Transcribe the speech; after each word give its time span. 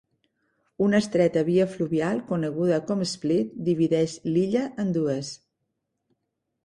Una 0.85 1.01
estreta 1.03 1.43
via 1.49 1.67
fluvial 1.73 2.23
coneguda 2.31 2.79
com 2.87 3.05
"Split" 3.13 3.53
divideix 3.71 4.19
l'illa 4.33 4.65
en 4.85 4.91
dues. 4.97 5.31